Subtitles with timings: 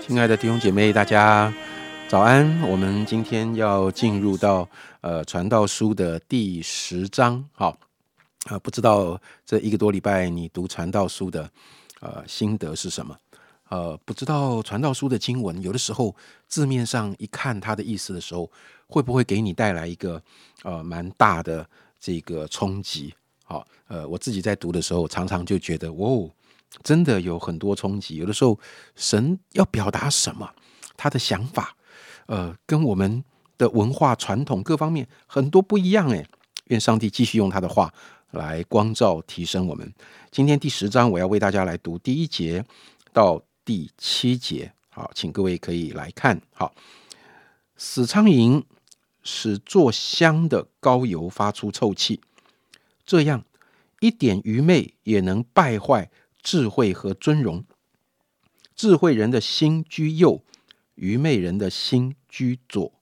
[0.00, 1.52] 亲爱的弟兄姐妹，大家
[2.08, 2.58] 早安！
[2.62, 4.66] 我们今天要进入到
[5.02, 7.78] 呃传道书的第十章，好，
[8.46, 11.50] 呃，不知道这一个多礼拜你读传道书的
[12.00, 13.14] 呃心得是什么？
[13.68, 16.16] 呃，不知道传道书的经文，有的时候
[16.48, 18.50] 字面上一看它的意思的时候，
[18.86, 20.22] 会不会给你带来一个
[20.62, 21.68] 呃蛮大的
[22.00, 23.12] 这个冲击？
[23.44, 26.30] 好，呃，我自己在读的时候，常常就觉得，哦。
[26.82, 28.58] 真的有很多冲击，有的时候
[28.96, 30.50] 神要表达什么，
[30.96, 31.76] 他的想法，
[32.26, 33.22] 呃，跟我们
[33.56, 36.26] 的文化传统各方面很多不一样诶。
[36.68, 37.92] 愿上帝继续用他的话
[38.30, 39.92] 来光照提升我们。
[40.30, 42.64] 今天第十章，我要为大家来读第一节
[43.12, 44.72] 到第七节。
[44.88, 46.40] 好，请各位可以来看。
[46.54, 46.74] 好，
[47.76, 48.62] 死苍蝇
[49.22, 52.20] 使做香的膏油发出臭气，
[53.04, 53.44] 这样
[54.00, 56.10] 一点愚昧也能败坏。
[56.44, 57.64] 智慧和尊荣，
[58.76, 60.44] 智慧人的心居右，
[60.94, 62.92] 愚昧人的心居左，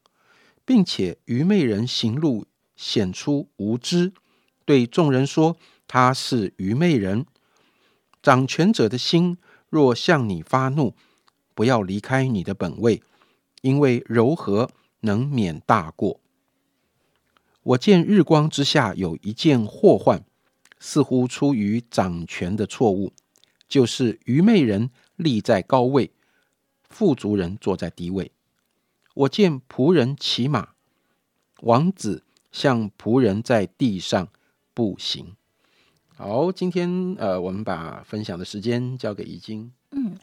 [0.64, 4.12] 并且愚昧人行路显出无知，
[4.64, 5.56] 对众人说
[5.88, 7.26] 他是愚昧人。
[8.22, 9.36] 掌权者的心
[9.68, 10.94] 若向你发怒，
[11.54, 13.02] 不要离开你的本位，
[13.62, 16.20] 因为柔和能免大过。
[17.64, 20.24] 我见日光之下有一件祸患，
[20.78, 23.12] 似乎出于掌权的错误。
[23.72, 26.10] 就是愚昧人立在高位，
[26.90, 28.30] 富足人坐在低位。
[29.14, 30.74] 我见仆人骑马，
[31.62, 34.28] 王子像仆人在地上
[34.74, 35.34] 步行。
[36.14, 39.72] 好，今天呃，我们把分享的时间交给怡晶。
[39.92, 40.18] 嗯。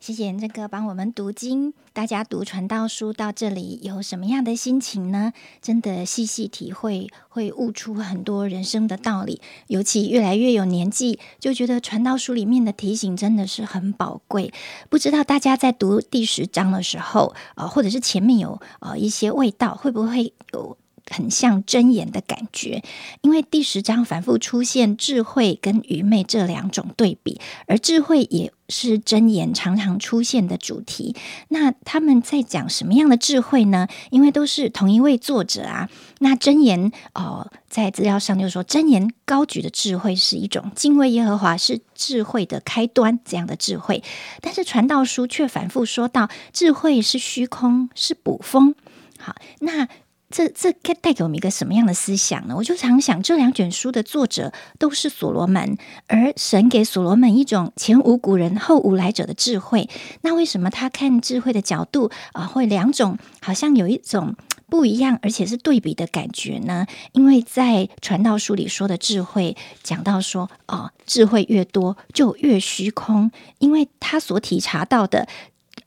[0.00, 5.32] 谢谢这个帮我们读经，大家读传道书到这里有什么样的心情呢？
[5.60, 9.40] 真的细细体会，会悟出很多人生的道理。
[9.66, 14.52] 尤其越来越有年纪，就觉得传道书里面的提醒真的是很宝贵。
[14.88, 20.78] 不知道大家在读第十章的时候，呃，或者是前面有呃一些味道，会不会有？
[21.10, 22.82] 很像真言的感觉，
[23.22, 31.16] 因为第十章反复出现智慧跟愚昧这两种对比，而智慧也是真言常常出现的主题。
[31.48, 33.88] 那他们在讲什么样的智慧呢？
[34.10, 35.88] 因为都是同一位作者啊。
[36.18, 44.02] 那真言哦，在资料上就说，真言高举的智慧是一种敬畏耶和华是智慧的开端这样的智慧，
[44.40, 48.74] 但是传道书却反复说到智慧是虚空，是捕风。
[49.18, 49.88] 好，那。
[50.30, 52.54] 这这该带给我们一个什么样的思想呢？
[52.54, 59.88] 我就常想，这两卷书的作者都是所罗门，而神给所罗门一种前无古人后无来者的智慧。
[60.20, 64.34] 那为什么他看智慧的角度啊，会两种好像有一种
[64.68, 66.86] 不一样，而且是对比的感觉呢？
[67.12, 75.26] 因为在传道书里说的智慧，讲到说哦，智慧越多就越虚空，因为他所体察到的，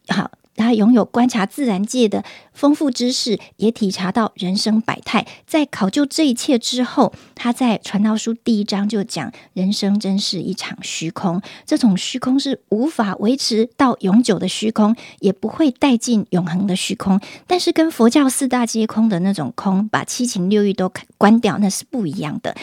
[0.07, 0.31] 好。
[0.55, 2.23] 他拥有观察自然界的
[2.53, 5.25] 丰富知识，也体察到人生百态。
[5.47, 17.19] 在考究这一切之后，他在传道书第一章就讲：人生真是一场虚空，这种虚空是无法维持到永久的虚空，也不会带进永恒的虚空。
[17.47, 22.55] 但是跟佛教四大皆空的那种空，把七情六欲都关掉，那是不一样的。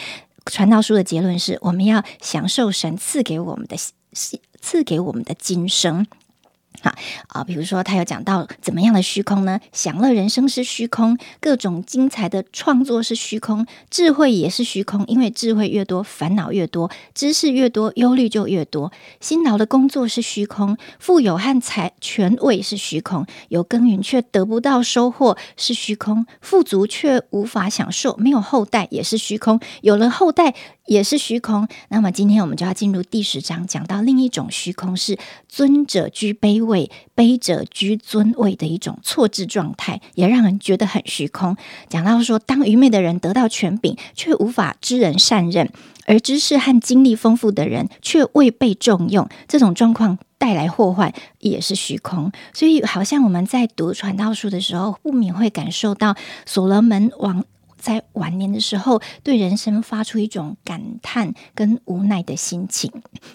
[0.47, 3.77] 传道书的结论是：我们要享受神赐给我们的
[4.60, 6.06] 赐给我们的今生。
[6.83, 6.93] 好
[7.28, 9.59] 啊，比如说他有讲到怎么样的虚空呢？
[9.72, 18.92] 享乐人生是虚空，各种精彩的创作是虚空，智慧也是虚空，因为智慧越多，烦恼越多；知识越多，忧虑就越多。
[19.21, 30.54] 辛劳的工作是虚空，富有和财权位是虚空，有耕耘却得不到收获是虚空，富足却无法享受，没有后代也是虚空，有了后代。
[30.88, 31.68] 也是虚空。
[31.90, 41.56] 那么今天我们就要进入第十章，讲到另一种虚空，是尊者居卑位，卑者居尊位的一种错置状态，也让人觉得很虚空。
[41.88, 45.66] 讲到说，当愚昧的人得到权柄，却无法知人善任；
[46.06, 49.28] 而知识和经历丰富的人，却未被重用。
[49.46, 52.32] 这种状况带来祸患，也是虚空。
[52.54, 57.44] 所以，好像我们在读传道书的时候，不免会感受到所罗门王。
[57.78, 62.91] 在晚年的时候对人生发出一种感叹跟无奈的心情，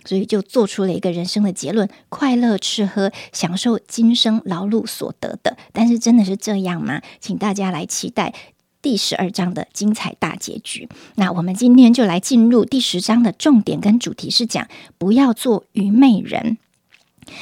[0.06, 5.57] 所以就做出了一个人生的结论：快乐吃喝，享受今生劳碌所得的。
[5.72, 7.01] 但是真的是这样吗？
[7.19, 8.34] 请大家来期待
[8.81, 10.89] 第十二章的精彩大结局。
[11.16, 14.68] 那我们今天就来进入第十章的重点跟主题是讲
[14.98, 16.57] 不要做愚昧人。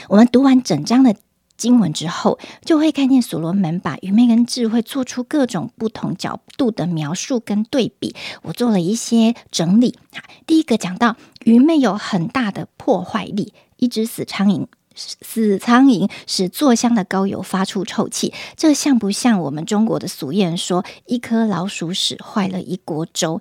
[0.09, 1.15] 我们读完整章的。
[1.61, 8.15] 经文之后，就会看见所罗门把愚昧跟智慧做出各种不同角度的描述跟对比。
[8.41, 9.99] 我做了一些整理。
[10.47, 14.65] 第一个讲到愚昧有很大的破坏力，一只死苍蝇，
[14.95, 23.39] 死苍蝇使做香的高油发出臭气，这像不像我们中国的俗谚说“一颗老鼠屎坏了一锅粥”？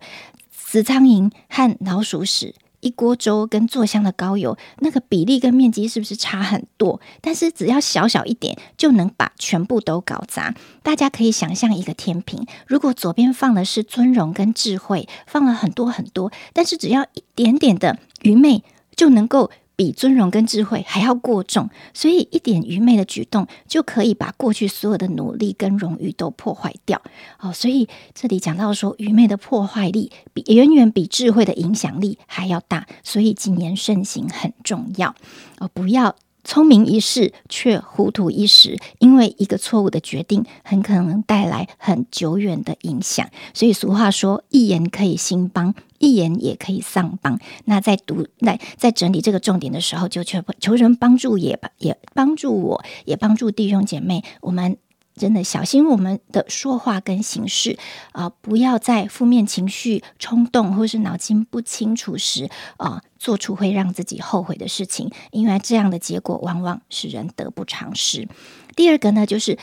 [0.53, 2.55] 死苍蝇和老鼠屎。
[2.81, 7.01] 一锅粥跟做香的高油，那个比例跟面积是不是差很多？
[7.21, 10.55] 但是只要小小一点，就能把全部都搞砸。
[10.83, 18.63] 大家可以想象一个天平，如果左边放的是尊荣跟智慧，放了很多很多，但是只要一点点的愚昧，
[18.97, 19.51] 就能够。
[19.81, 27.01] 比尊荣跟智慧还要过重，所以一点愚昧的举动就可以把过去所有的努力跟荣誉都破坏掉。
[27.39, 35.15] 哦，所以这里讲到说，愚昧的破坏力比远远比智慧的影响力还要大，所以谨言慎行很重要。
[35.57, 36.15] 哦，不要。
[36.51, 43.31] 聪明一世却糊涂一时，因为一个错误的决定很可能带来很久远的影响。
[43.55, 54.25] 所以俗话说：“一言可以兴邦，一言也可以丧邦。”那在读、在在整理这个重点的时候，就求求人帮助，也也帮助我，也帮助弟兄姐妹。
[54.41, 54.77] 我们。
[55.17, 57.79] 真的小心我们的说话跟行事
[58.13, 62.49] 啊，不要在负面情绪、冲动或是脑筋不清楚时
[62.79, 68.29] 啊，做出会让自己后悔的事情，因为这样的结果往往使人得不偿失。
[68.75, 69.59] 第二个呢，就是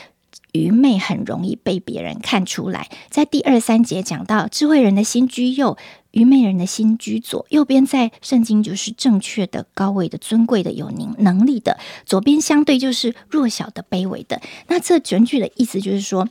[0.52, 2.88] 愚昧很容易被别人看出来。
[3.10, 5.76] 在第二三节讲到，智慧人的心居右。
[6.12, 11.76] 愚昧人的心居左，右边在圣经就是正确的、高位的、尊贵的、有能能力的；
[12.06, 14.40] 左边相对就是弱小的、卑微的。
[14.68, 16.28] 那这整句的意思就是说。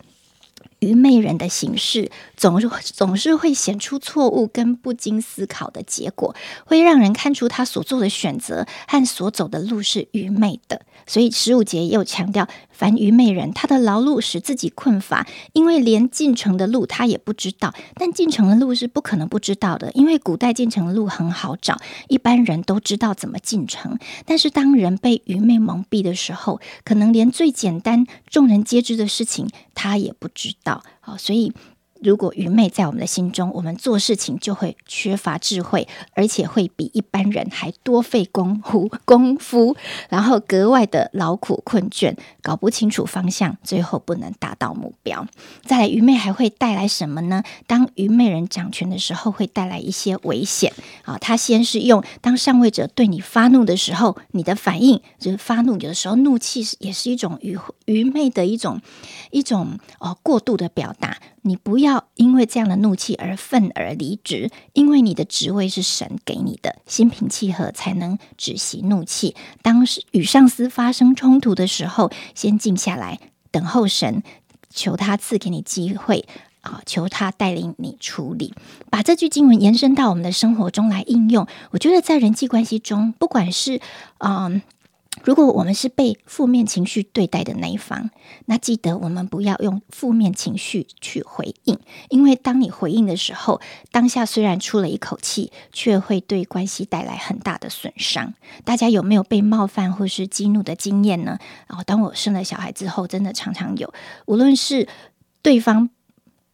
[0.80, 6.36] 愚昧人的行事总是总是会显出错误跟不经思考的结果，
[6.66, 10.84] 会让人看出他所做的选择和所走的路是愚昧的。
[11.08, 12.48] 所以十五节又强调，
[12.78, 17.74] 凡愚昧人，他的劳碌使自己困乏，因为连进城的路他也不知道。
[17.96, 21.76] 但进城的路是不可能不知道的，因为古代进城的路很好找，
[22.08, 23.98] 一般人都知道怎么进城。
[24.28, 30.84] 但是当人被愚昧蒙蔽的时候，可能连最简单、众人皆知的事情他也不知道。
[31.00, 31.52] 好，所以。
[32.02, 39.76] 如果愚昧在我们的心中，我们做事情就会缺乏智慧，而且会比一般人还多费功夫功夫，
[40.10, 45.28] 然后格外的劳苦困倦，搞不清楚方向，最后不能达到目标。
[45.64, 47.44] 再来，愚昧还会带来什么呢？
[47.66, 50.74] 当愚昧人掌权的时候，会带来一些危险
[51.04, 51.18] 啊！
[51.20, 58.82] 他先是用当上位者对你发怒的时候，你的反应就是发怒，有的时候怒气也是一种愚愚昧的一种
[59.38, 61.18] 一种哦过度的表达。
[61.44, 69.36] 你不要因为这样的怒气而愤而离职，因为你的职位是神给你的，心平气和才能止息怒气。
[69.62, 73.20] 当与上司发生冲突的时候，先静下来，
[73.50, 74.24] 等候神，
[74.70, 76.28] 求他赐给你机会
[76.60, 78.54] 啊，求他带领你处理。
[78.90, 83.80] 把这句经文延伸到我们的生活中来应用，我觉得在人际关系中，不管是
[84.18, 84.62] 嗯。
[85.24, 88.10] 如果我们是被负面情绪对待的那一方，
[88.46, 91.78] 那记得我们不要用负面情绪去回应，
[92.10, 93.60] 因为当你回应的时候，
[93.92, 98.34] 当下虽然出了一口气，却会对关系带来很大的损伤。
[98.64, 101.38] 大家有没有被冒犯或是激怒的经验呢？
[101.68, 103.94] 然后，当我生了小孩之后，真的常常有，
[104.26, 104.88] 无论是
[105.42, 105.90] 对方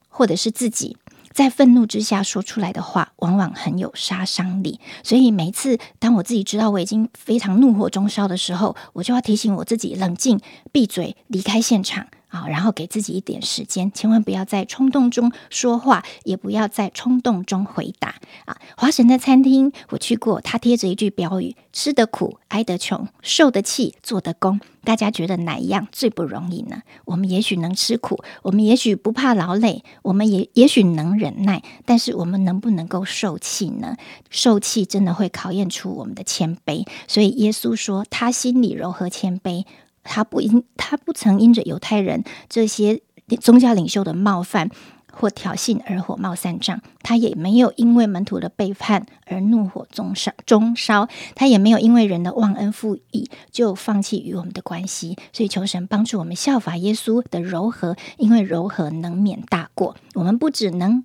[0.08, 0.98] 或者是自己。
[1.34, 4.80] 在愤怒之下说出来的话，往往很有杀伤力。
[5.04, 10.40] 所以每次当我自己知道我已经非常怒火中烧的时候，我就要提醒我自己冷静、
[10.72, 12.08] 闭嘴、离开现场。
[12.34, 18.16] 啊，然后给自己一点时间，千万不要在冲动中说话，也不要在冲动中回答。
[18.46, 26.82] 啊，华神的餐厅我去过，他贴着一句标语：“吃得苦，挨得穷，受得气，做得工。”大家觉得哪一样最不容易呢？
[27.06, 33.96] 我们也许能吃苦，我们也许不怕劳累，我们也也许能忍耐，但是我们能不能够受气呢？
[34.32, 36.86] 受气真的会考验出我们的谦卑。
[37.08, 39.66] 所以耶稣说，他心里柔和谦卑。
[40.04, 43.02] 他不因他不曾因着犹太人这些
[43.40, 44.70] 宗教领袖的冒犯
[45.12, 55.16] 或挑衅而火冒三丈，他也没有因为门徒的背叛而怒火中烧中烧，他也没有因为人的忘恩负义就放弃与我们的关系。
[55.32, 59.96] 所以求神帮助我们效法耶稣的柔和，因为柔和能免大过。
[60.16, 61.04] 我们不只能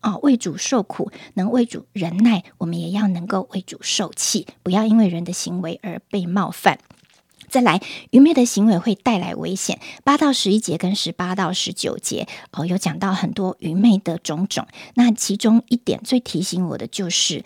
[0.00, 6.78] 啊，为主受苦，能为主忍耐，我们也要能够为主受气，不要因为人的行为而被冒犯。
[7.48, 9.78] 再来，愚昧的行为会带来危险。
[10.04, 14.66] 八到十一节跟十八到十九节哦，有讲到很多愚昧的种种。
[14.94, 17.44] 那其中一点最提醒我的就是。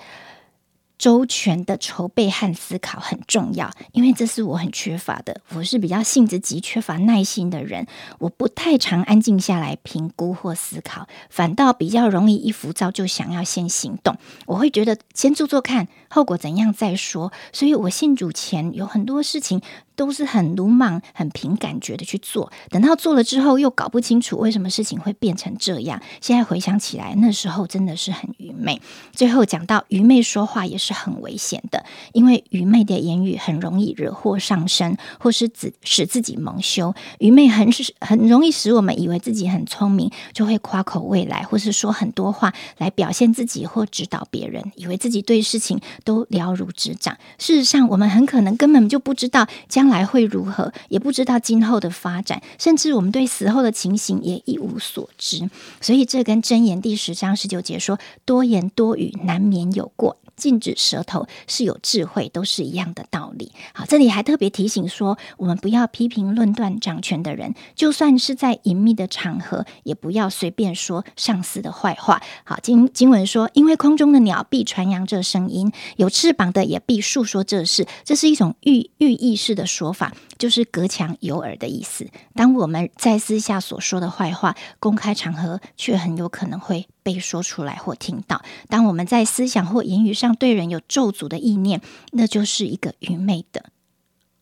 [1.01, 5.41] 周全的筹备和思考很重要，因为这是我很缺乏的。
[5.55, 7.87] 我是比较性子急、缺乏耐心的人，
[8.19, 14.19] 我不太常安静下来评估或思考，反倒比较容易一浮躁就想要先行动。
[14.45, 17.33] 我会觉得先做做看，后果怎样再说。
[17.51, 19.63] 所以我信主前有很多事情。
[20.01, 26.01] 都是很鲁莽、很凭感觉的去做，等到做了之后又搞不清楚为什么事情会变成这样。
[26.23, 28.81] 现在回想起来，那时候真的是很愚昧。
[29.13, 36.95] 最后讲到愚昧说话也是很危险的，因为愚昧的言语很容易惹祸上身，或是使使自己蒙羞。
[37.19, 47.19] 愚昧很是很容易使我们以为自己很聪明，就会夸口未来，或是说很多话来表现自己或指导别人，以为自己对事情都了如指掌。
[47.37, 49.90] 事实上，我们很可能根本就不知道将。
[49.91, 55.51] 来会如何，也不知道今后的发展，甚至我们对死后的情形也一无所知。
[55.81, 60.17] 所以，这跟真言第十章十九节说“多言多语，难免有过”。
[60.41, 63.53] 禁止舌头是有智慧，都是一样的道理。
[63.73, 72.21] 好，这里还特别提醒说，我们不要批评论断掌权的人，就算是在隐秘的场合，也不要随便说上司的坏话。
[72.45, 77.87] 好，经经文说，因为空中的鸟必传扬这声音，有翅膀的也必述说这事。
[78.05, 82.09] 这是一种寓寓意式的说法，就是隔墙有耳的意思。
[82.35, 86.87] 当我们在私下所说的坏话，公开场合却很有可能会。
[87.03, 91.81] 被说出来或听到，当我们在思想或言语上对人有咒诅的意念，
[92.13, 93.67] 那就是一个愚昧的。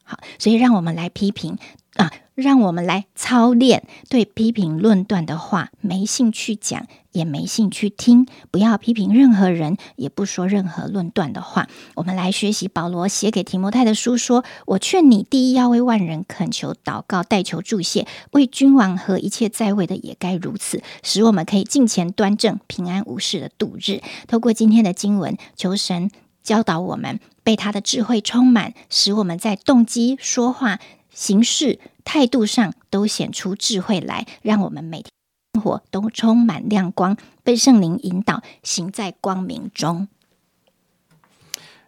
[0.02, 1.58] 好，所以让我们来批评
[1.94, 6.86] 啊，让我们来操练对批评论断的话没兴趣讲。
[7.18, 11.68] 也没兴趣听，不要批评任何人，也不说任何论断的话。
[11.96, 26.12] 我们来学习保罗写给提摩太的书，说：“我劝你，第一要为万人恳求、祷告、代求、助谢，为君王和一切在位的也该如此，使我们可以敬虔端正、平安无事的度日。”透过今天的经文，求神
[26.44, 30.78] 教导我们，被他的智慧充满，使我们在动机、说话、
[31.12, 35.17] 行事、态度上都显出智慧来，让我们每天。
[35.54, 40.06] 生活都充满亮光，被圣灵引导，行在光明中。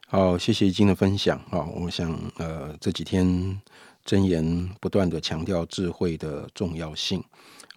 [0.06, 1.40] 好，谢谢金的分享。
[1.50, 3.60] 好，我想，呃，这几天
[4.04, 7.22] 真言不断的强调智慧的重要性。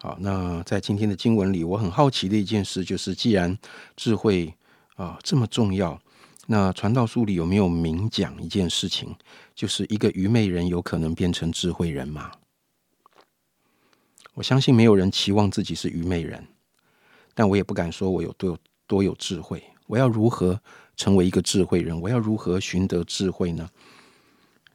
[0.00, 3.56] 好，那在今天的经文里，我很好奇的一件事就是，既然
[3.94, 4.52] 智慧
[4.96, 6.00] 啊这么重要，
[6.46, 9.14] 那传道书里有没有明讲一件事情，
[9.54, 12.32] 就是一个愚昧人有可能变成智慧人吗？
[14.34, 16.46] 我相信没有人期望自己是愚昧人，
[17.34, 19.62] 但我也不敢说我有多有多有智慧。
[19.86, 20.60] 我要如何
[20.96, 22.00] 成为一个智慧人？
[22.00, 23.68] 我要如何寻得智慧呢？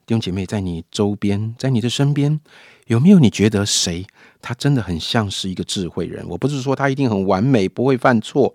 [0.06, 2.40] 弟兄姐妹，在你周边，在你的身边，
[2.86, 4.06] 有没有你觉得谁
[4.40, 6.26] 他真的很像是一个智慧人？
[6.28, 8.52] 我不是说他一定很完美，不会犯错，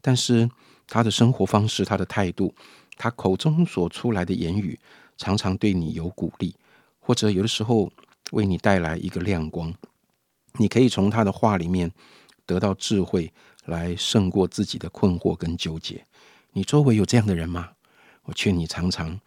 [0.00, 0.50] 但是
[0.88, 2.52] 他的生活方式、他的态度、
[2.96, 4.78] 他口中所出来的言语，
[5.16, 6.54] 常常对你有鼓励，
[7.00, 7.90] 或者有的时候
[8.32, 9.72] 为你带来一个亮光。
[10.58, 11.90] 你可以从他的话里面
[12.46, 13.32] 得到智慧，
[13.64, 16.04] 来胜过自己的困惑跟纠结。
[16.52, 17.70] 你周围有这样的人吗？
[18.24, 19.18] 我劝你常常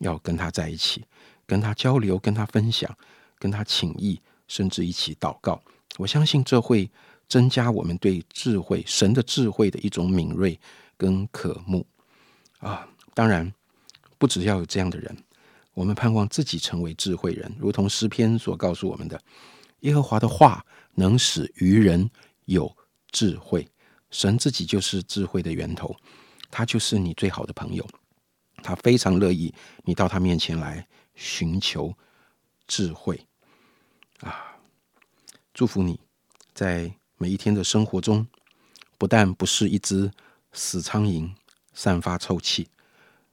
[0.00, 1.04] 要跟他在一起，
[1.46, 2.94] 跟他交流，跟他分享，
[3.38, 5.62] 跟他请益，甚至一起祷告。
[5.98, 6.90] 我相信这会
[7.28, 10.58] 增加我们对智慧、神的智慧的一种敏锐
[10.96, 11.86] 跟渴慕
[12.58, 12.88] 啊！
[13.14, 13.52] 当然，
[14.18, 15.16] 不只要有这样的人，
[15.74, 19.20] 我们盼望自己成为智慧人，如同诗篇所告诉我们的。
[19.82, 22.10] 耶和华的话能使愚人
[22.46, 22.76] 有
[23.10, 23.68] 智慧，
[24.10, 25.94] 神自己就是智慧的源头，
[26.50, 27.86] 他就是你最好的朋友，
[28.62, 31.94] 他非常乐意你到他面前来寻求
[32.66, 33.26] 智慧
[34.20, 34.56] 啊！
[35.52, 36.00] 祝福你
[36.54, 38.26] 在每一天的生活中，
[38.98, 40.10] 不但不是一只
[40.52, 41.30] 死苍蝇
[41.74, 42.68] 散发臭气，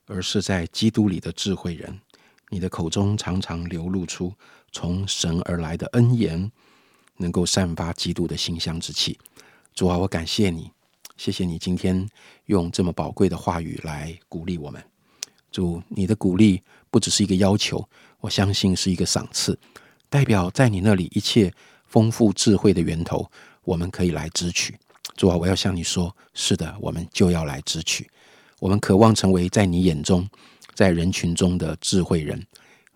[0.07, 2.01] 而是在基督里的智慧人，
[2.49, 4.33] 你的口中常常流露出。
[4.71, 6.51] 从神而来的恩言，
[7.17, 9.17] 能够散发基督的馨香之气。
[9.73, 10.71] 主啊，我感谢你，
[11.17, 12.07] 谢谢你今天
[12.45, 14.83] 用这么宝贵的话语来鼓励我们。
[15.51, 17.87] 主，你的鼓励不只是一个要求，
[18.19, 19.57] 我相信是一个赏赐，
[20.09, 21.51] 代表在你那里一切
[21.85, 23.29] 丰富智慧的源头，
[23.63, 24.77] 我们可以来支取。
[25.15, 28.09] 主啊，我要向你说，是的，我们就要来支取。
[28.59, 30.29] 我们渴望成为在你眼中，
[30.73, 32.45] 在人群中的智慧人。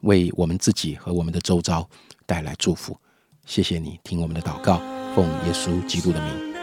[0.03, 1.85] 为我们自己和我们的周遭
[2.25, 2.97] 带来祝福，
[3.45, 4.81] 谢谢你听我们的祷告，
[5.15, 6.53] 奉耶稣基督的名。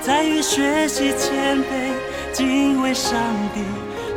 [0.00, 1.92] 在于学习谦卑，
[2.32, 3.20] 敬畏上
[3.52, 3.60] 帝，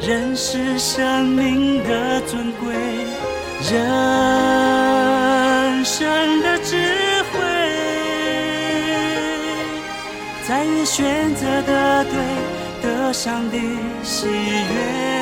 [0.08, 2.76] 认识生命的尊贵，
[3.72, 6.78] 人生的智
[7.32, 7.40] 慧，
[10.48, 12.14] 在于选择的对，
[12.84, 13.60] 得上帝
[14.04, 15.19] 喜悦，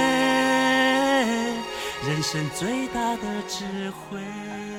[2.18, 4.77] 人生最大的智慧。